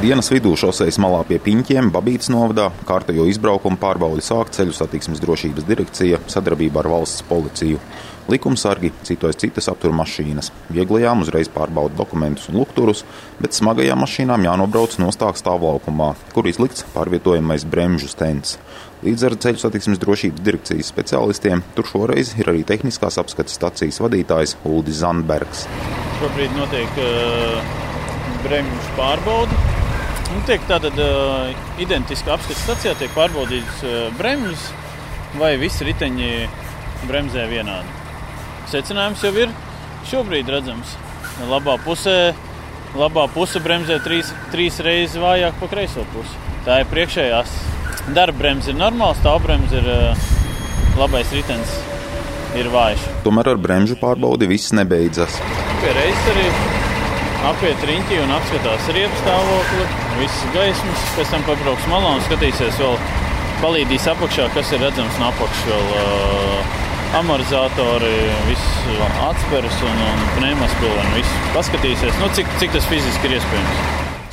Dienas 0.00 0.30
vidū 0.32 0.54
šoseis 0.56 0.96
malā 0.96 1.18
pie 1.28 1.36
Piņķiem, 1.44 1.90
Babītas 1.92 2.30
novadā, 2.32 2.70
kārtējo 2.88 3.26
izbraukumu 3.28 3.76
pārbaudi 3.76 4.22
sāk 4.24 4.48
ceļu 4.56 4.72
satiksmes 4.72 5.20
drošības 5.20 5.66
direkcija 5.68 6.22
sadarbībā 6.24 6.80
ar 6.80 6.86
valsts 6.88 7.20
policiju. 7.28 7.76
Likumsargi 8.32 8.94
citos 9.04 9.36
citas 9.42 9.68
aptur 9.68 9.92
mašīnas. 9.92 10.48
Vieglajām 10.72 11.20
uzreiz 11.20 11.50
pārbauda 11.52 11.98
dokumentus 11.98 12.48
un 12.48 12.56
lukturus, 12.62 13.02
bet 13.44 13.52
smagajām 13.52 14.00
mašīnām 14.00 14.46
jānobrauc 14.48 14.96
nostāk 15.02 15.36
stāvlaukumā, 15.36 16.14
kur 16.32 16.48
izlikts 16.48 16.86
pārvietojamais 16.94 17.66
bremžu 17.68 18.08
stends. 18.08 18.56
Līdz 19.04 19.26
ar 19.28 19.36
ceļu 19.44 19.60
satiksmes 19.60 20.00
drošības 20.00 20.46
direkcijas 20.46 20.88
speciālistiem 20.94 21.60
tur 21.76 21.90
šoreiz 21.90 22.32
ir 22.40 22.48
arī 22.54 22.64
tehniskās 22.64 23.20
apskates 23.20 23.60
stacijas 23.60 24.00
vadītājs 24.00 24.56
Uldis 24.64 25.02
Zandbergs. 25.04 25.66
Šobrīd 26.22 26.56
notiek 26.56 27.04
uh, 27.04 27.76
bremžu 28.46 28.96
pārbauda. 28.96 29.69
Nu, 30.30 30.40
tiek 30.46 30.62
tātad 30.68 30.94
uh, 31.02 31.50
identiski 31.82 32.30
apskates 32.30 32.62
stacijā 32.62 32.92
tiek 32.98 33.10
pārbaudīts 33.16 33.80
uh, 33.82 33.96
bremžas, 34.14 34.68
vai 35.40 35.56
visi 35.58 35.86
riteņi 35.88 36.30
bremzē 37.08 37.48
vienādi. 37.50 37.96
Secinājums 38.70 39.24
jau 39.26 39.32
ir 39.34 39.50
šobrīd 40.06 40.50
redzams. 40.54 40.94
Labā 41.50 41.74
pusē, 41.82 42.32
labā 42.94 43.26
puse 43.34 43.62
bremzē 43.64 43.98
trīs, 44.04 44.30
trīs 44.54 44.78
reizes 44.84 45.18
vājāk 45.18 45.58
pa 45.58 45.70
kreiso 45.72 46.06
pusi. 46.14 46.38
Tā 46.66 46.82
ir 46.82 46.90
priekšējās. 46.92 47.56
Darba 48.14 48.44
bremze 48.44 48.70
ir 48.70 48.78
normāla, 48.78 49.16
stāvbremze 49.18 49.80
ir 49.82 49.88
uh, 49.90 50.28
labais 51.00 51.34
ritenis, 51.34 51.74
ir 52.58 52.70
vājš. 52.70 53.08
Tomēr 53.26 53.54
ar 53.54 53.64
bremžu 53.66 53.98
pārbaudi 53.98 54.50
viss 54.50 54.74
nebeidzas. 54.78 55.40
Pie 55.82 55.96
reizes 55.96 56.30
arī 56.34 56.79
apiet 57.48 57.88
riņķi 57.88 58.20
un 58.24 58.34
apskatās 58.36 58.90
riepu 58.94 59.22
stāvokli, 59.22 59.88
visas 60.18 60.52
gaismas, 60.56 61.08
pēc 61.16 61.32
tam 61.34 61.48
pabrauks 61.48 61.88
malā 61.92 62.14
un 62.18 62.22
skatīsies 62.28 62.78
vēl, 62.82 63.00
palīdīs 63.64 64.08
apakšā, 64.12 64.50
kas 64.56 64.74
ir 64.76 64.84
redzams 64.84 65.18
no 65.20 65.32
apakšas 65.32 65.66
vēl. 65.72 65.90
Uh, 65.96 66.78
amortizatori, 67.18 68.12
viss 68.46 68.82
atspērs 69.26 69.80
un, 69.86 70.02
un 70.04 70.20
pneimaspilveni. 70.36 71.16
Viss 71.16 71.40
paskatīsies, 71.56 72.20
nu, 72.22 72.28
cik, 72.36 72.52
cik 72.62 72.76
tas 72.76 72.86
fiziski 72.90 73.26
ir 73.26 73.38
iespējams. 73.40 73.80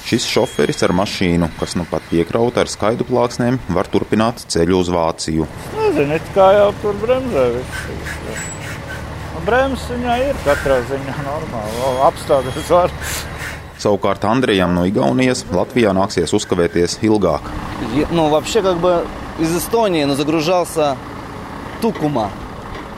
Šis 0.08 0.28
šoferis 0.30 0.86
ar 0.86 0.94
mašīnu, 0.96 1.50
kas 1.60 1.74
nu 1.76 1.84
pat 1.90 2.06
piekrauta 2.12 2.62
ar 2.64 2.72
skaidu 2.72 3.08
plāksnēm, 3.10 3.58
var 3.76 3.90
turpināt 3.92 4.46
ceļu 4.54 4.84
uz 4.86 4.92
Vāciju. 4.94 5.50
Nezinu, 5.76 6.22
kā 6.38 6.52
jau 6.56 6.70
tur 6.84 7.02
bremzē 7.02 7.50
Bremzes 9.47 9.89
viņā 9.91 10.17
ir 10.29 10.41
katrā 10.45 10.81
ziņā 10.87 11.17
normāli. 11.27 11.81
Apstāties 12.07 12.71
var. 12.71 12.93
Savukārt 13.83 14.25
Andrejam 14.29 14.75
no 14.77 14.85
Igaunijas 14.87 15.45
Latvijā 15.51 15.91
nāksies 15.97 16.35
uzkavēties 16.37 17.01
ilgāk. 17.03 17.51
Nu, 18.13 18.29
вообще, 18.29 18.63
как 18.63 18.79
бы 18.79 19.05
из 19.41 19.57
Эстонии, 19.57 20.05
но 20.05 20.15
загружался 20.15 20.97
Tukuma 21.83 22.31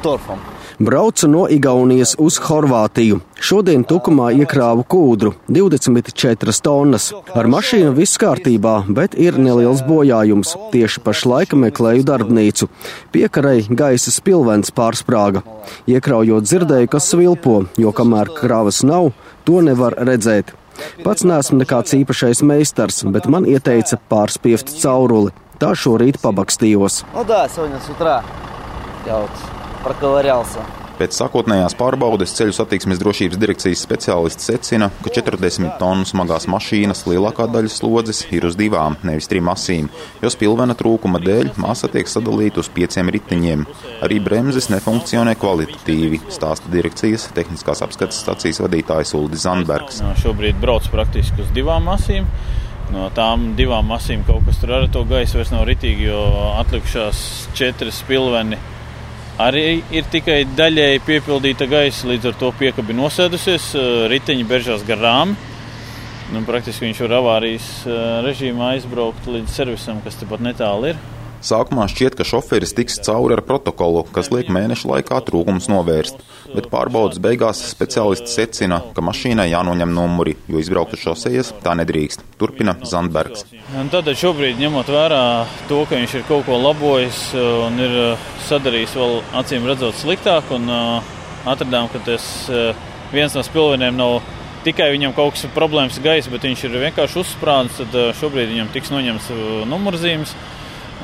torfam. 0.03 0.48
Braucu 0.80 1.28
no 1.28 1.48
Igaunijas 1.50 2.16
uz 2.18 2.38
Horvātiju. 2.40 3.18
Šodien 3.36 3.82
tukumā 3.84 4.30
iekrāvu 4.32 4.86
kūdru- 4.88 5.34
24 5.56 6.62
tonnas. 6.64 7.12
Ar 7.36 7.48
mašīnu 7.48 7.92
viss 7.94 8.18
kārtībā, 8.18 8.86
bet 8.88 9.14
ir 9.20 9.34
neliels 9.34 9.82
bojājums. 9.82 10.56
Tieši 10.72 11.04
pašlaik 11.04 11.50
meklēju 11.52 12.04
darbnīcu. 12.04 12.70
Piekarei 13.12 13.68
gaisa 13.68 14.12
spilvens 14.12 14.72
pārsprāga. 14.72 15.44
Iekraujot 15.86 16.44
dzirdēju, 16.48 16.90
kas 16.90 17.12
svilpo, 17.12 17.68
jo 17.78 17.92
kamēr 17.92 18.34
kravas 18.40 18.82
nav, 18.82 19.12
to 19.44 19.60
nevar 19.62 19.96
redzēt. 19.96 20.46
Pats 21.04 21.24
neesmu 21.24 21.60
nekāds 21.60 21.92
īpašais 21.92 22.42
meistars, 22.42 23.04
bet 23.12 23.28
man 23.28 23.44
ieteica 23.44 24.00
pārspiest 24.10 24.82
cauruli. 24.82 25.32
Tā 25.60 25.76
šorīt 25.76 26.22
pabakstījos. 26.22 27.04
Nu, 27.14 27.26
да, 27.26 27.48
сегодня 29.79 29.79
с 29.79 29.95
утра 30.14 30.25
я 30.25 30.35
вот 30.35 30.55
проковырялся. 30.55 30.61
Pēc 30.95 31.11
sākotnējās 31.11 31.75
pārbaudes 31.75 32.36
ceļu 32.39 32.52
satiksmes 32.55 33.01
drošības 33.01 33.39
direkcijas 33.42 33.80
speciālists 33.83 34.47
secina, 34.47 34.92
ka 35.02 35.11
40 35.11 35.73
tonu 35.80 36.05
smagās 36.07 36.47
mašīnas 36.47 37.02
lielākā 37.11 37.48
daļa 37.51 37.73
slodzes 37.75 38.20
ir 38.30 38.47
uz 38.47 38.55
divām, 38.55 38.95
nevis 39.02 39.27
trim 39.27 39.48
asīm, 39.51 39.89
jo 40.23 40.30
spilvena 40.30 40.77
trūkuma 40.79 41.19
dēļ 41.19 41.57
masa 41.58 41.91
tiek 41.91 42.07
sadalīta 42.07 42.63
uz 42.63 42.70
pieciem 42.70 43.11
riteņiem. 43.11 43.64
Arī 44.07 44.20
bremzes 44.23 44.70
nefunkcionē 44.70 45.35
kvalitatīvi, 45.35 46.20
stāsta 46.30 46.70
direkcijas 46.70 47.27
tehniskās 47.35 47.83
apskates 47.83 48.23
stacijas 48.23 48.63
vadītājs 48.63 49.17
Uldis 49.19 49.48
Zandbergs. 49.48 49.98
No, 50.05 50.14
šobrīd 50.23 50.63
brauc 50.63 50.86
praktiski 50.95 51.42
uz 51.42 51.51
divām 51.58 51.91
asīm. 51.91 52.30
No 52.95 53.08
tām 53.17 53.57
divām 53.58 53.91
masīm 53.91 54.23
kaut 54.29 54.47
kas 54.47 54.63
tur 54.63 54.77
ar 54.79 54.86
to 54.95 55.02
gaisu 55.11 55.41
vairs 55.41 55.51
nav 55.51 55.67
ritīgi, 55.67 56.07
jo 56.07 56.23
atlikušās 56.61 57.19
četras 57.58 57.98
spilveni 58.05 58.61
arī 59.39 59.82
ir 59.95 60.08
tikai 60.11 60.42
daļēji 60.58 61.04
piepildīta 61.08 61.67
gaisa, 61.70 62.10
līdz 62.11 62.32
ar 62.32 62.39
to 62.42 62.52
piekabi 62.60 62.95
nosēdusies, 62.98 63.72
riteņi 64.11 64.48
beržās 64.50 64.83
garām. 64.88 65.36
Nu, 66.30 66.44
praktiski 66.45 66.86
viņš 66.86 67.05
var 67.08 67.16
avārijas 67.23 67.70
režīmā 68.26 68.76
aizbraukt 68.76 69.30
līdz 69.32 69.55
servisam, 69.55 70.04
kas 70.05 70.20
tepat 70.20 70.44
netālu 70.45 70.92
ir. 70.92 71.00
Sākumā 71.39 71.86
šķiet, 71.88 72.17
ka 72.20 72.26
šoferis 72.27 72.73
tiks 72.76 72.98
cauri 73.05 73.38
ar 73.38 73.42
protokolu, 73.48 74.02
kas 74.11 74.27
liek 74.33 74.50
mēnešu 74.52 74.89
laikā 74.89 75.22
trūkumus 75.23 75.70
novērst, 75.72 76.20
bet 76.52 76.67
pārbaudas 76.67 77.22
beigās 77.23 77.61
speciālisti 77.70 78.27
secina, 78.27 78.82
ka 78.95 79.04
mašīnai 79.05 79.48
jānoņem 79.48 79.94
numuri, 79.95 80.36
jo 80.52 80.60
izbraukt 80.60 80.98
uz 80.98 81.05
šosejas 81.05 81.54
tā 81.64 81.77
nedrīkst. 81.80 82.26
Turpina 82.42 82.76
Zandbergs. 82.83 83.45
Tad 83.94 84.11
šobrīd, 84.20 84.60
ņemot 84.60 84.92
vērā 84.92 85.23
to, 85.72 85.86
ka 85.88 86.02
viņš 86.02 86.17
ir 86.20 86.27
kaut 86.27 86.44
ko 86.50 86.60
labojis 86.60 87.23
un 87.39 87.80
ir 87.88 87.95
sadarījis 88.50 89.00
vēl 89.00 89.17
acīm 89.39 89.71
redzot 89.71 89.95
sliktāk, 89.95 90.52
un 90.56 90.67
atradām, 91.48 91.88
ka 91.94 92.04
tas 92.04 92.27
viens 93.16 93.32
no 93.38 93.48
spilveniem 93.48 93.95
nav 93.95 94.20
tikai 94.67 94.92
viņam 94.92 95.16
kaut 95.16 95.38
kas 95.38 95.48
problēmas 95.56 96.04
gaisa, 96.04 96.32
bet 96.33 96.44
viņš 96.44 96.67
ir 96.67 96.80
vienkārši 96.83 97.21
uzsprādzis, 97.23 97.80
tad 97.80 98.17
šobrīd 98.20 98.52
viņam 98.52 98.73
tiks 98.76 98.92
noņemts 98.92 99.30
numurzīmes 99.71 100.36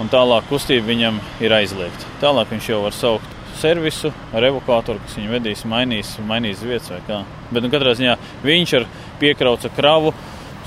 un 0.02 0.12
tālāk 0.12 0.48
kustība 0.52 0.90
viņam 0.92 1.22
ir 1.44 1.56
aizliegta. 1.56 2.12
Tālāk 2.24 2.52
viņš 2.54 2.70
jau 2.74 2.84
var 2.86 2.96
saukt 2.96 3.34
servisu, 3.60 4.12
revokātoru, 4.34 5.02
kas 5.06 5.18
viņu 5.20 5.34
vedīs, 5.38 5.66
mainīs, 5.70 6.16
mainīs 6.28 6.64
vietas 6.66 6.92
vai 6.92 7.02
kā. 7.08 7.24
Bet 7.52 7.64
nu, 7.64 7.72
katrā 7.74 7.96
ziņā 7.98 8.18
viņš 8.46 8.78
ar 8.82 8.88
piekrauca 9.22 9.72
kravu 9.76 10.14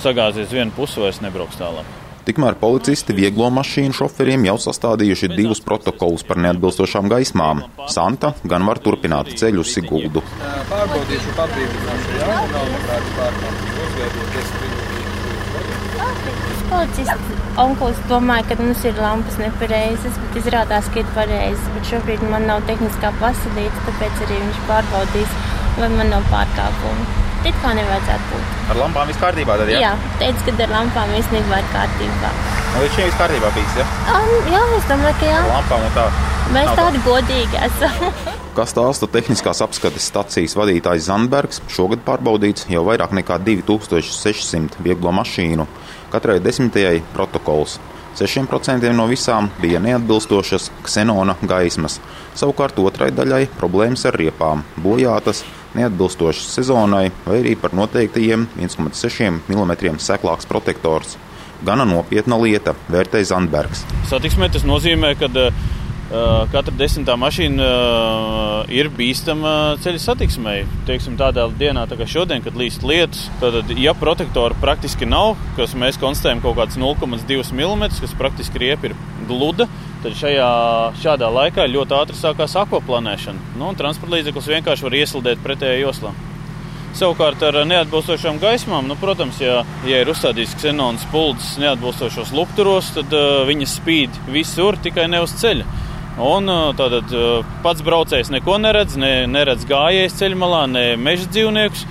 sagāzies 0.03 0.53
vienu 0.55 0.75
pusi, 0.77 1.01
vairs 1.03 1.23
nebrauks 1.25 1.59
tālāk. 1.61 1.97
Tikmēr 2.29 2.59
policisti 2.61 3.15
vieglo 3.17 3.47
mašīnu 3.57 3.97
šoferiem 3.97 4.43
jau 4.51 4.59
sastādījuši 4.61 5.31
divus 5.33 5.63
protokolus 5.65 6.27
par 6.29 6.37
neatbilstošām 6.45 7.09
gaismām. 7.09 7.63
Santa 7.89 8.35
gan 8.45 8.69
var 8.69 8.83
turpināt 8.85 9.33
ceļu 9.41 9.65
uz 9.65 9.73
Siguldu. 9.73 10.25
Pārbaudīšu 10.69 11.33
pabrīdināšu 11.39 12.21
jaunu, 12.21 12.53
nav 12.53 13.09
pārbaudīšu 13.17 14.78
policists 16.71 17.37
onkulis 17.59 18.01
domāja, 18.11 18.47
ka 18.49 18.59
mums 18.61 18.85
ir 18.89 18.99
lampas 19.03 19.39
nepareizas, 19.41 20.19
bet 20.25 20.41
izrādās, 20.43 20.91
ka 20.95 21.03
ir 21.03 21.15
pareizas. 21.17 21.71
Bet 21.77 21.89
šobrīd 21.93 22.25
man 22.33 22.47
nav 22.51 22.67
tehniskā 22.69 23.13
pasadīta, 23.23 23.87
tāpēc 23.89 24.27
arī 24.27 24.43
viņš 24.45 24.61
pārbaudīs, 24.71 25.39
vai 25.79 25.91
man 25.97 26.15
nav 26.15 26.29
pārkāpumu. 26.33 27.09
It 27.47 27.55
kā 27.63 27.71
nevajadzētu 27.79 28.33
būt. 28.33 28.57
Ar 28.73 28.81
lampām 28.81 29.11
viss 29.11 29.21
kārtībā 29.23 29.59
tad, 29.61 29.71
jā? 29.71 29.83
Jā, 29.85 29.93
teica, 30.19 30.57
ka 30.57 30.67
ar 30.67 30.75
lampām 30.75 31.13
īstenībā 31.21 31.61
ir 31.63 31.69
kārtībā. 31.75 32.33
Nu, 32.73 32.83
līdz 32.83 32.97
šim 32.97 33.07
viss 33.07 33.21
kārtībā 33.21 33.53
bijis, 33.55 33.79
ja? 33.79 33.87
Um, 34.17 34.35
jā, 34.51 34.65
es 34.81 34.91
domāju, 34.91 35.21
ka 35.23 35.31
jā. 35.31 35.39
Ar 35.45 35.55
lampām 35.55 35.87
un 35.87 35.95
tā. 35.95 36.09
Mēs 36.49 36.71
tādi 36.79 37.01
godīgi 37.05 37.59
esam. 37.61 38.07
Kā 38.57 38.65
stāsta 38.65 39.05
tehniskās 39.13 39.61
apskates 39.61 40.07
stacijas 40.09 40.55
vadītājs 40.57 41.05
Zandbergs, 41.11 41.61
šogad 41.69 42.01
pārbaudīts 42.07 42.65
jau 42.73 42.87
vairāk 42.87 43.13
nekā 43.19 43.37
2600 43.45 44.81
vieglo 44.83 45.13
mašīnu. 45.13 45.67
Katrai 46.09 46.39
desmitajai 46.41 47.03
protokols. 47.13 47.77
6% 48.19 48.89
no 48.97 49.07
visām 49.07 49.51
bija 49.61 49.79
neatbilstošas 49.85 50.73
ksenona 50.83 51.37
gaismas, 51.45 52.01
savukārt 52.35 52.81
otrai 52.83 53.13
daļai 53.15 53.45
problēmas 53.61 54.09
ar 54.09 54.17
riepām, 54.19 54.65
bojātas, 54.83 55.45
neatbilstošas 55.79 56.49
sezonai 56.57 57.11
vai 57.29 57.39
arī 57.45 57.55
par 57.61 57.77
noteiktajiem 57.77 58.49
1,6 58.57 59.45
mm 59.53 60.01
seklāks 60.03 60.49
protektors. 60.51 61.19
Gana 61.63 61.85
nopietna 61.87 62.39
lieta, 62.41 62.75
vērtēja 62.91 63.35
Zandbergs. 63.35 63.85
Satiksmē 64.09 64.49
tas 64.55 64.67
nozīmē, 64.67 65.13
ka 65.19 65.29
Eh, 65.39 65.53
katra 66.09 66.73
desmitā 66.73 67.17
mašīna 67.21 67.65
eh, 67.65 68.71
ir 68.79 68.89
bīstama 68.97 69.77
ceļa 69.85 70.01
satiksmei. 70.01 70.63
Teiksim, 70.89 71.19
tādā 71.21 71.45
dienā, 71.61 71.85
tā 71.91 71.99
kā 72.01 72.07
šodien, 72.09 72.41
kad 72.45 72.57
līst 72.57 72.87
lietus, 72.87 73.27
tad, 73.43 73.61
ja 73.77 73.93
protektora 73.99 74.57
praktiski 74.63 75.09
nav, 75.09 75.37
kas 75.59 75.77
mēs 75.77 76.01
konstatējam 76.01 76.41
kaut 76.45 76.57
kāds 76.61 76.81
0,2 76.81 77.53
mm, 77.53 78.01
kas 78.01 78.17
praktiski 78.17 78.65
riepa 78.65 78.89
ir 78.89 78.97
gluda, 79.29 79.69
tad 80.03 80.17
šajā, 80.17 80.49
šādā 81.03 81.29
laikā 81.35 81.69
ļoti 81.69 81.97
ātri 81.99 82.17
sākās 82.17 82.57
akvaplanēšana. 82.57 83.59
Nu, 83.61 83.75
transporta 83.77 84.17
līdzeklis 84.17 84.53
vienkārši 84.55 84.89
var 84.89 84.99
ieslidēt 85.03 85.45
pretējā 85.45 85.83
joslā. 85.83 86.15
Savukārt 86.97 87.43
ar 87.45 87.61
neatbilstošām 87.69 88.41
gaismām, 88.41 88.89
nu, 88.89 88.97
protams, 88.99 89.43
ja, 89.45 89.61
ja 89.87 90.01
ir 90.01 90.09
uzstādīts 90.09 90.57
ksenonas 90.57 91.05
puldzes 91.13 91.59
neatbilstošos 91.61 92.33
lukturos, 92.35 92.89
tad 92.97 93.13
uh, 93.15 93.45
viņas 93.47 93.77
spīd 93.79 94.17
visur, 94.33 94.81
tikai 94.83 95.05
ne 95.13 95.21
uz 95.23 95.37
ceļa. 95.39 95.69
Un 96.19 96.51
tātad 96.75 97.13
pats 97.63 97.85
braucējs 97.87 98.33
neko 98.35 98.57
neredz, 98.59 98.97
ne, 98.99 99.13
neredz 99.31 99.63
gājējs 99.69 100.19
ceļmalā, 100.19 100.65
ne 100.73 100.85
meža 100.99 101.29
dzīvniekus. 101.31 101.85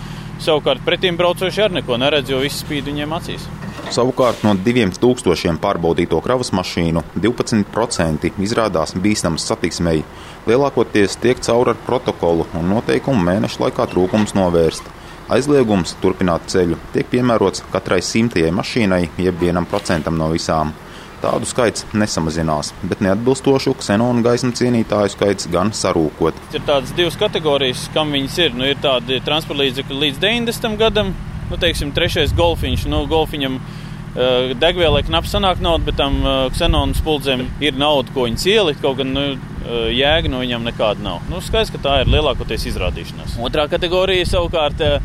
Savukārt 0.43 0.83
pretīm 0.85 1.15
braucoši 1.17 1.63
arī 1.65 1.79
neko 1.79 1.95
neredz, 1.97 2.29
jo 2.29 2.41
viss 2.43 2.61
spīd 2.61 2.89
viņiem 2.91 3.15
acīs. 3.17 3.47
Savukārt 3.93 4.43
no 4.43 4.51
2000 4.59 5.61
pārbaudīto 5.63 6.19
kravas 6.21 6.51
mašīnu 6.51 7.05
12% 7.23 8.27
izrādās 8.43 8.93
bīstams 8.99 9.47
satiksmei. 9.47 10.03
Lielākoties 10.47 11.15
tiek 11.23 11.39
cauri 11.43 11.71
ar 11.71 11.79
protokolu 11.87 12.49
un 12.59 12.67
noteikumu 12.73 13.23
mēnešu 13.29 13.63
laikā 13.63 13.87
trūkums 13.93 14.35
novērst. 14.35 14.91
Aizliegums 15.31 15.95
turpināt 16.03 16.45
ceļu 16.51 16.77
tiek 16.93 17.07
piemērots 17.11 17.63
katrai 17.71 18.01
simtajai 18.03 18.51
mašīnai, 18.55 19.01
jeb 19.23 19.39
vienam 19.39 19.65
procentam 19.67 20.19
no 20.19 20.29
visām. 20.35 20.75
Tādu 21.17 21.47
skaits 21.49 21.85
nesamazinās, 21.97 22.69
bet 22.85 22.99
neatbilstošu 23.01 23.73
ksenonu 23.79 24.21
gaismu 24.25 24.51
cienītāju 24.57 25.15
skaits 25.15 25.49
gan 25.49 25.71
sarūkot. 25.73 26.37
Ir 26.53 26.61
tādas 26.67 26.93
divas 26.97 27.17
kategorijas, 27.17 27.87
kam 27.95 28.13
viņas 28.13 28.37
ir. 28.43 28.53
Nu, 28.53 28.67
ir 28.69 28.77
tādi 28.83 29.17
transporta 29.25 29.63
līdzekļi 29.63 29.97
līdz 30.03 30.21
90. 30.21 30.77
gadam, 30.77 31.09
nu, 31.49 31.57
teiksim, 31.57 31.95
trešais 31.95 32.35
golfiņš. 32.37 32.85
Nu, 32.93 33.01
golfiņam 33.09 33.57
uh, 33.57 34.53
degvielai 34.61 35.01
knapi 35.07 35.31
sanāk 35.31 35.63
nauda, 35.65 35.87
bet 35.89 35.97
tam 35.97 36.21
ksenonu 36.53 36.97
spuldzēm 36.97 37.47
ir 37.65 37.81
nauda, 37.81 38.13
ko 38.13 38.27
viņas 38.29 38.45
ielikt. 38.53 38.85
Kaut 38.85 39.01
gan 39.01 39.15
nu, 39.17 39.27
uh, 39.33 39.87
jēga 39.89 40.29
no 40.29 40.43
viņiem 40.45 40.69
nekāda 40.69 41.01
nav. 41.01 41.25
Nu, 41.31 41.41
skaidrs, 41.41 41.73
ka 41.73 41.81
tā 41.81 42.01
ir 42.03 42.13
lielākoties 42.13 42.69
izrādīšanās. 42.69 43.39
Otrā 43.41 43.65
kategorija 43.73 44.29
savukārt 44.37 44.85
uh, 44.85 45.01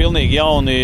pilnīgi 0.00 0.40
jauni 0.40 0.80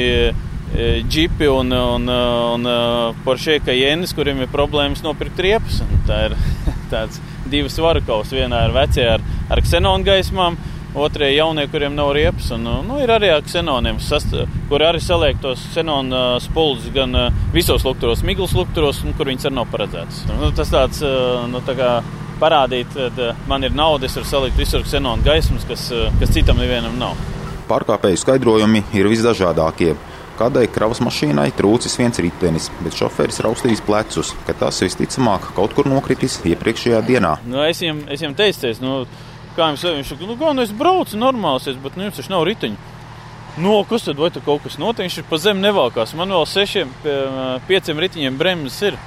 džipi 1.08 1.46
un, 1.46 1.72
un, 1.72 2.08
un 2.54 2.66
e, 2.66 2.78
Porsche 3.24 3.60
Cayennes, 3.64 4.14
kuriem 4.16 4.42
ir 4.44 4.52
problēmas 4.52 5.02
nopirkt 5.04 5.38
riepas. 5.40 5.82
Tā 6.08 6.26
ir 6.28 6.36
tāds 6.92 7.20
divas 7.50 7.78
varakavas. 7.80 8.32
Vienā 8.34 8.66
ir 8.66 8.74
vecie 8.74 9.06
ar, 9.16 9.24
ar 9.52 9.62
ksenonu 9.64 10.04
gaismām, 10.06 10.58
otrie 10.96 11.30
jaunie, 11.34 11.66
kuriem 11.72 11.96
nav 11.96 12.12
riepas. 12.16 12.50
Un, 12.56 12.66
nu, 12.88 12.98
ir 13.02 13.12
arī 13.14 13.30
ar 13.32 13.44
ksenoniem, 13.46 14.00
kur 14.68 14.84
arī 14.84 15.00
saliek 15.02 15.40
tos 15.42 15.62
ksenonu 15.70 16.18
e, 16.18 16.26
spuldus 16.44 16.90
gan 16.94 17.14
visos 17.54 17.86
lukturos, 17.86 18.24
miglas 18.26 18.56
lukturos, 18.56 19.04
kur 19.16 19.32
viņas 19.32 19.48
arī 19.48 19.60
nav 19.60 19.70
paredzētas. 19.72 20.24
Nu, 20.34 20.52
tas 20.56 20.72
tāds, 20.72 21.00
nu, 21.52 21.62
tā 21.64 21.76
kā 21.78 21.92
parādīt, 22.40 22.92
ka 23.16 23.32
man 23.48 23.64
ir 23.64 23.72
nauda, 23.72 24.10
es 24.10 24.18
varu 24.18 24.28
salikt 24.28 24.60
visur 24.60 24.84
ksenonu 24.84 25.24
gaismas, 25.24 25.64
kas, 25.68 25.88
kas 26.20 26.34
citam 26.34 26.60
nevienam 26.60 26.98
nav. 27.00 27.16
Pārkāpēju 27.66 28.20
skaidrojumi 28.20 28.84
ir 28.94 29.08
visdažādākie. 29.10 29.96
Kādai 30.36 30.66
kravas 30.68 31.00
mašīnai 31.00 31.48
trūcis 31.56 31.94
viens 31.96 32.18
ritenis, 32.20 32.66
bet 32.84 32.96
šoferis 32.98 33.40
raustījis 33.44 33.80
plecus, 33.86 34.34
ka 34.44 34.52
tas 34.60 34.82
visticamāk 34.84 35.46
kaut 35.56 35.72
kur 35.76 35.88
nokritis 35.88 36.42
iepriekšējā 36.44 37.00
dienā. 37.06 37.38
Nu, 37.48 37.62
es 37.64 37.80
viņam, 37.80 38.02
es 38.12 38.20
viņam 38.20 38.36
teicu, 38.36 38.74
nu, 38.84 38.98
kā 39.56 39.70
jums 39.70 39.86
viņš 39.86 40.12
saka, 40.12 40.28
nu, 40.28 40.36
gan 40.40 40.60
es 40.60 40.74
braucu 40.76 41.16
normāls, 41.16 41.70
bet 41.80 41.96
nu, 41.96 42.04
jums 42.08 42.20
taču 42.20 42.34
nav 42.34 42.44
riteņu. 42.50 42.92
Nu, 43.56 43.78
kas 43.88 44.04
tad 44.04 44.20
vai 44.20 44.28
tur 44.28 44.44
kaut 44.44 44.66
kas 44.66 44.76
notiek? 44.76 45.06
Viņš 45.06 45.22
ir 45.22 45.28
pa 45.30 45.38
zemi 45.40 45.64
nevalkās. 45.64 46.12
Man 46.18 46.34
vēl 46.34 46.44
sešiem, 46.44 46.90
pieciem 47.64 48.02
riteņiem 48.04 48.36
bremzes 48.36 48.82
ir. 48.90 48.98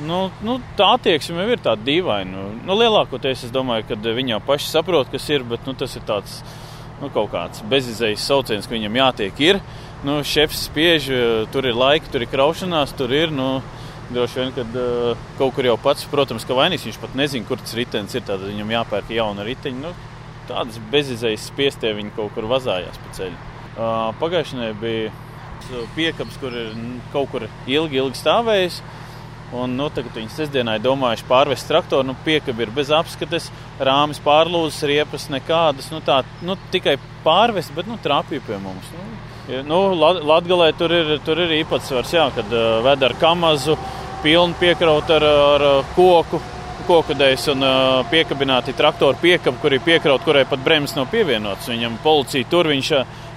Nu, 0.00 0.24
nu, 0.40 0.56
tā 0.78 0.94
attieksme 0.96 1.44
jau 1.44 1.52
ir 1.52 1.60
tāda 1.60 1.84
dīvaina. 1.84 2.32
Nu, 2.32 2.46
nu, 2.64 2.76
lielākoties 2.80 3.44
es 3.44 3.52
domāju, 3.52 3.90
ka 3.90 3.98
viņi 4.00 4.38
jau 4.38 4.40
paši 4.48 4.70
saprot, 4.70 5.12
kas 5.12 5.28
ir, 5.28 5.44
bet 5.44 5.68
nu, 5.68 5.76
tas 5.76 5.92
ir 6.00 6.06
tāds 6.08 6.40
nu, 7.02 7.10
kaut 7.12 7.28
kāds 7.34 7.60
bezizējas 7.68 8.24
sauciens, 8.24 8.64
ka 8.64 8.72
viņam 8.78 8.96
jātiek. 9.02 9.44
Ir 9.44 9.60
nu, 10.06 10.18
šefs 10.26 10.66
spiež, 10.68 11.08
eh, 11.10 11.46
tur 11.52 11.66
ir 11.66 11.78
laika, 11.78 12.10
tur 12.12 12.24
ir 12.24 12.30
kraušanās, 12.32 12.96
tur 12.96 13.12
ir. 13.12 13.30
Nu, 13.30 13.62
Droši 14.12 14.40
vien, 14.40 14.50
kad 14.52 14.74
uh, 14.76 15.16
kaut 15.38 15.54
kur 15.56 15.64
jau 15.64 15.78
pats, 15.80 16.04
protams, 16.10 16.44
ka 16.44 16.52
vainīgs 16.52 16.82
viņš 16.84 16.98
pat 17.00 17.14
nezina, 17.16 17.46
kur 17.48 17.56
tas 17.56 17.72
ritenis 17.78 18.12
ir. 18.12 18.24
Tad 18.28 18.42
viņam 18.44 18.72
jāpērk 18.74 19.12
jauna 19.14 19.46
riteņa. 19.46 19.78
Nu, 19.80 19.92
tādas 20.50 20.76
bezizējas 20.92 21.46
spiestie 21.48 21.94
viņi 21.96 22.12
kaut 22.18 22.34
kur 22.34 22.44
vazājās 22.50 22.98
pa 23.00 23.14
ceļu. 23.16 23.38
Uh, 23.72 24.10
Pagājušajā 24.20 24.74
bija 24.82 25.12
piekabs, 25.96 26.36
kur 26.42 26.52
ir 26.52 26.74
kaut 27.14 27.30
kur 27.32 27.46
ilgi, 27.46 28.02
ilgi 28.02 28.20
stāvējis. 28.20 28.82
Un, 29.52 29.74
nu, 29.76 29.88
tagad 29.92 30.16
viņi 30.16 30.32
sestdienā 30.32 30.78
ir 30.78 30.84
domājuši 30.84 31.26
pārvest 31.28 31.68
traktoru. 31.68 32.06
Nu, 32.08 32.16
piekabi 32.26 32.66
ir 32.66 32.74
bez 32.74 32.92
apskates, 32.92 33.50
rāmis 33.80 34.20
pārlūzas, 34.24 34.80
riepas 34.88 35.28
nekādas. 35.32 35.90
Nu, 35.92 36.00
tā, 36.04 36.22
nu, 36.44 36.56
tikai 36.72 36.98
pārvest, 37.24 37.74
bet 37.76 37.90
nu, 37.90 37.98
trāpīja 38.02 38.44
pie 38.46 38.58
mums. 38.62 38.90
Nu, 38.96 39.12
Nu, 39.66 39.78
Latvijā 39.98 40.70
tur 40.78 40.92
ir, 40.94 41.16
tur 41.26 41.40
ir 41.42 41.50
īpatsvars, 41.58 42.12
jā, 42.14 42.28
kad 42.30 42.52
uh, 42.54 42.78
ved 42.84 43.02
ar 43.02 43.14
kamazu, 43.18 43.74
pilnu 44.22 44.54
piekraut 44.60 45.08
ar, 45.10 45.24
ar 45.26 45.64
koku, 45.96 46.38
koku 46.86 47.16
dēļ 47.18 47.48
un 47.50 47.66
uh, 47.66 48.04
piekabināti 48.10 48.74
traktoru 48.78 49.18
piekabi, 49.18 49.58
kur 49.58 49.74
ir 49.74 49.82
piekraut, 49.82 50.22
kurai 50.22 50.44
pat 50.46 50.62
bremzes 50.62 50.94
nav 50.94 51.08
pievienotas. 51.10 51.66
Viņam 51.72 51.96
policija 52.04 52.46
tur 52.50 52.70
viņš, 52.70 52.90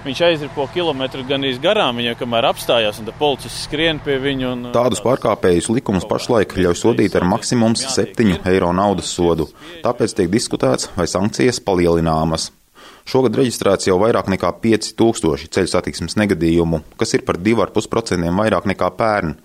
viņš 0.06 0.22
aizripo 0.28 0.68
kilometru 0.70 1.24
gan 1.26 1.42
garām, 1.62 1.98
viņa 1.98 2.14
kamēr 2.20 2.46
apstājās, 2.52 3.00
un 3.02 3.10
policists 3.18 3.66
skrien 3.66 3.98
pie 3.98 4.20
viņa. 4.22 4.52
Un, 4.52 4.68
Tādus 4.76 5.02
pārkāpējus 5.02 5.72
likums 5.74 6.06
pašlaik 6.06 6.54
ļauj 6.54 6.78
sodīt 6.84 7.18
ar 7.18 7.26
maksimums 7.26 7.82
7 7.96 8.46
eiro 8.46 8.70
naudas 8.70 9.10
sodu. 9.10 9.50
Tāpēc 9.82 10.14
tiek 10.20 10.30
diskutēts, 10.30 10.92
vai 10.94 11.10
sankcijas 11.10 11.58
palielināmas. 11.66 12.52
Šogad 13.06 13.36
reģistrēts 13.38 13.86
jau 13.86 14.00
vairāk 14.02 14.26
nekā 14.32 14.48
5000 14.58 15.46
ceļu 15.54 15.70
satiksmes 15.70 16.16
negadījumu, 16.18 16.80
kas 16.98 17.14
ir 17.14 17.22
par 17.22 17.36
2,5% 17.38 18.32
vairāk 18.34 18.64
nekā 18.66 18.88
pērn. 18.98 19.36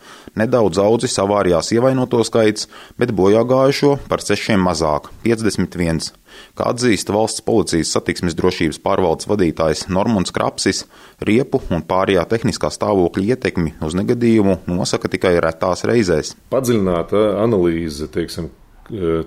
Nedaudz 0.42 0.80
audzis 0.82 1.20
avārijās 1.22 1.70
ievainoto 1.76 2.24
skaits, 2.26 2.66
bet 2.98 3.14
bojā 3.14 3.44
gājušo 3.46 4.00
par 4.10 4.24
6 4.26 4.58
mazāk- 4.58 5.12
51. 5.24 6.10
Kā 6.58 6.72
atzīst 6.74 7.14
valsts 7.14 7.46
policijas 7.46 7.92
satiksmes 7.94 8.34
drošības 8.34 8.82
pārvaldes 8.82 9.30
vadītājs 9.30 9.86
Normons 9.90 10.32
Krapsis, 10.32 10.86
riepu 11.22 11.62
un 11.70 11.84
pārējā 11.84 12.26
tehniskā 12.26 12.74
stāvokļa 12.74 13.36
ietekmi 13.36 13.76
uz 13.80 13.94
negadījumu 13.94 14.58
nosaka 14.66 15.08
tikai 15.08 15.38
retās 15.40 15.86
reizēs. 15.86 16.34
Padziļināta 16.50 17.38
analīze, 17.44 18.08
teiksim, 18.08 18.50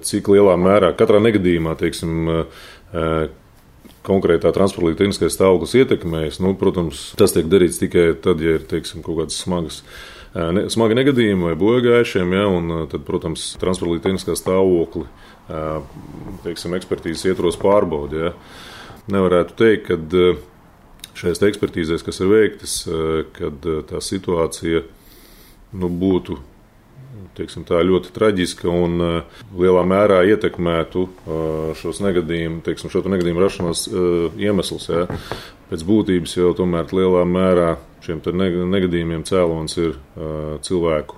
cik 0.02 0.26
lielā 0.26 0.58
mērā 0.58 0.96
katrā 0.96 1.22
negadījumā, 1.22 1.78
teiksim, 1.78 2.26
konkrētā 4.04 4.52
transporta 4.54 4.90
līdzekļa 5.04 5.32
stāvoklis 5.32 5.76
ietekmējas. 5.80 6.40
Nu, 6.44 6.54
protams, 6.58 7.10
tas 7.18 7.34
tiek 7.36 7.48
darīts 7.50 7.80
tikai 7.80 8.10
tad, 8.20 8.42
ja 8.44 8.58
ir 8.58 8.66
teiksim, 8.68 9.02
kaut 9.04 9.22
kādas 9.22 9.38
smagas. 9.40 9.82
Ne, 10.34 10.66
smagi 10.72 10.96
negadījumi 10.98 11.46
vai 11.46 11.54
bojagājušiem, 11.58 12.32
ja, 12.34 12.48
un 12.50 12.72
tad, 12.90 13.04
protams, 13.06 13.52
transporta 13.62 13.94
līdzekļa 13.96 14.38
stāvokli 14.40 15.06
teiksim, 16.44 16.74
ekspertīzes 16.78 17.28
ietvaros 17.30 17.58
pārbaudīt. 17.60 18.28
Ja. 18.28 18.34
Nevarētu 19.14 19.56
teikt, 19.60 19.90
ka 19.90 20.00
šajās 21.20 21.42
ekspertīzēs, 21.50 22.04
kas 22.04 22.20
ir 22.24 22.30
veiktas, 22.32 22.76
kad 23.36 23.68
tā 23.90 24.00
situācija 24.02 24.82
nu, 25.78 25.90
būtu 25.90 26.38
teiksim, 27.38 27.64
tā, 27.68 27.80
ļoti 27.86 28.12
traģiska 28.14 28.70
un 28.70 29.02
uh, 29.02 29.40
lielā 29.58 29.82
mērā 29.88 30.20
ietekmētu 30.30 31.02
uh, 31.04 31.72
šos 31.78 32.00
negadījumu, 32.04 32.62
teiksim, 32.66 32.92
šo 32.92 33.04
negadījumu 33.08 33.42
rašanās 33.42 33.86
uh, 33.90 34.38
iemeslus. 34.40 34.88
Ja. 34.92 35.04
Pēc 35.70 35.84
būtības 35.88 36.36
jau 36.36 36.52
tomēr 36.56 36.90
lielā 36.94 37.24
mērā 37.26 37.74
šiem 38.04 38.20
negadījumiem 38.28 39.22
cēlonis 39.24 39.78
ir 39.80 39.94
cilvēku 40.66 41.16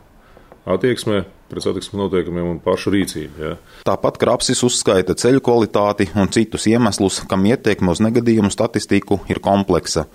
attieksmē, 0.70 1.24
pret 1.50 1.64
satiksmes 1.64 1.98
noteikumiem 2.00 2.50
un 2.50 2.60
pašu 2.62 2.92
rīcību. 2.94 3.42
Ja. 3.42 3.54
Tāpat 3.86 4.18
Krapsis 4.22 4.62
uzskaita 4.66 5.16
ceļu 5.18 5.42
kvalitāti 5.44 6.08
un 6.18 6.30
citus 6.34 6.66
iemeslus, 6.70 7.22
kam 7.30 7.46
ietekme 7.48 7.94
uz 7.94 8.02
negadījumu 8.04 8.50
statistiku 8.52 9.20
ir 9.32 9.40
kompleksa. 9.44 10.06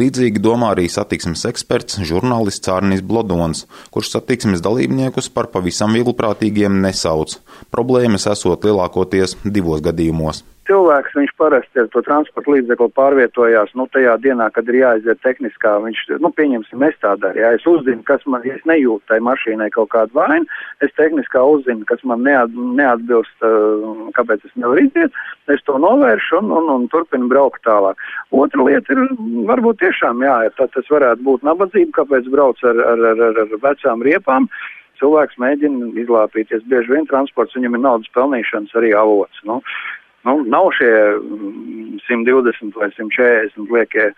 Līdzīgi 0.00 0.42
domā 0.42 0.74
arī 0.74 0.88
satiksmes 0.90 1.46
eksperts, 1.50 2.00
žurnālists 2.06 2.64
Cārnis 2.66 3.04
Blodons, 3.06 3.66
kurš 3.94 4.14
satiksmes 4.16 4.64
dalībniekus 4.64 5.30
par 5.34 5.50
pavisam 5.54 5.96
vieglprātīgiem 5.96 6.80
nesauc. 6.84 7.38
Problēmas 7.74 8.28
esot 8.30 8.66
lielākoties 8.66 9.38
divos 9.44 9.84
gadījumos 9.84 10.44
cilvēks, 10.70 11.16
viņš 11.18 11.32
parasti 11.40 11.82
ar 11.82 11.88
to 11.90 12.02
transporta 12.06 12.52
līdzekli 12.54 12.88
pārvietojās, 12.94 13.72
nu, 13.78 13.86
tajā 13.94 14.14
dienā, 14.22 14.46
kad 14.54 14.68
ir 14.70 14.78
jāaiziet 14.80 15.20
tehniskā, 15.24 15.74
viņš, 15.84 16.02
nu, 16.22 16.30
pieņemsim, 16.38 16.84
es 16.86 16.96
tā 17.02 17.16
daru, 17.20 17.42
ja 17.42 17.52
es 17.56 17.66
uzzinu, 17.68 18.04
kas 18.06 18.24
man, 18.30 18.44
ja 18.46 18.54
es 18.58 18.66
nejūtu 18.70 19.02
tai 19.10 19.18
mašīnai 19.26 19.70
kaut 19.74 19.90
kādu 19.94 20.14
vainu, 20.18 20.46
es 20.84 20.94
tehniskā 20.98 21.42
uzzinu, 21.56 21.86
kas 21.90 22.04
man 22.06 22.24
neat, 22.26 22.54
neatbilst, 22.54 23.34
uh, 23.46 24.10
kāpēc 24.18 24.46
es 24.46 24.56
nevaru 24.56 24.86
iziet, 24.86 25.22
es 25.50 25.62
to 25.66 25.78
novēršu 25.82 26.40
un, 26.42 26.52
un, 26.60 26.72
un 26.76 26.90
turpinu 26.92 27.30
braukt 27.30 27.64
tālāk. 27.66 27.98
Otra 28.30 28.66
lieta 28.66 28.94
ir, 28.94 29.06
varbūt 29.50 29.82
tiešām, 29.82 30.22
jā, 30.26 30.36
tad 30.58 30.74
tas 30.76 30.92
varētu 30.92 31.26
būt 31.26 31.46
nabadzība, 31.46 31.96
kāpēc 32.02 32.30
brauc 32.30 32.62
ar, 32.62 32.84
ar, 32.94 33.08
ar, 33.14 33.24
ar, 33.30 33.42
ar 33.46 33.56
vecām 33.64 34.06
riepām 34.06 34.50
cilvēks 35.00 35.38
mēģina 35.40 35.94
izlāpīties. 36.02 36.66
Bieži 36.70 36.92
vien 36.92 37.08
transports 37.08 37.56
viņam 37.56 37.78
ir 37.78 37.82
naudas 37.86 38.12
pelnīšanas 38.16 38.76
arī 38.76 38.92
avots. 38.96 39.40
Nu, 39.48 39.60
Nu, 40.28 40.36
nav 40.44 40.70
šie 40.76 40.92
120 42.08 42.76
vai 42.76 42.90
140 42.92 43.72
liekie 43.72 44.10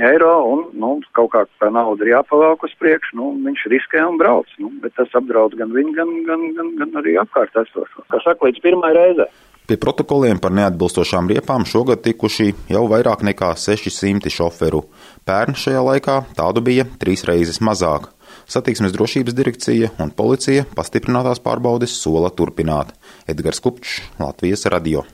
eiro, 0.00 0.32
un 0.48 0.64
nu, 0.80 0.94
kaut 1.16 1.32
kā 1.34 1.44
tā 1.60 1.68
nauda 1.72 2.06
ir 2.06 2.14
jāpavelk 2.14 2.64
uz 2.64 2.74
priekšu, 2.80 3.16
nu, 3.20 3.32
viņš 3.44 3.66
riskē 3.72 4.04
un 4.08 4.18
brauc. 4.20 4.48
Nu, 4.62 4.72
bet 4.82 4.96
tas 4.96 5.12
apdraud 5.18 5.56
gan 5.58 5.74
viņu, 5.76 5.92
gan, 5.98 6.12
gan, 6.28 6.46
gan, 6.56 6.74
gan 6.80 7.00
arī 7.02 7.18
apkārt 7.20 7.56
esošo. 7.64 8.06
Kā 8.08 8.22
saka, 8.24 8.48
līdz 8.48 8.64
pirmai 8.64 8.94
reizei. 8.96 9.28
Pie 9.62 9.76
protokoliem 9.78 10.40
par 10.42 10.50
neatbilstošām 10.56 11.28
riepām 11.30 11.62
šogad 11.68 12.00
tikuši 12.02 12.48
jau 12.72 12.82
vairāk 12.90 13.22
nekā 13.28 13.52
600 13.54 14.32
šoferu. 14.32 14.82
Pērn 15.28 15.54
šajā 15.54 15.84
laikā 15.86 16.16
tādu 16.34 16.64
bija 16.66 16.88
trīs 16.98 17.22
reizes 17.28 17.62
mazāk. 17.62 18.10
Satiksmes 18.50 18.92
drošības 18.96 19.38
direkcija 19.38 19.92
un 20.02 20.10
policija 20.10 20.66
pastiprinātās 20.74 21.40
pārbaudes 21.44 21.94
sola 21.94 22.32
turpināt. 22.34 22.96
Edgars 23.30 23.62
Kupčs, 23.62 24.00
Latvijas 24.18 24.66
radio. 24.66 25.06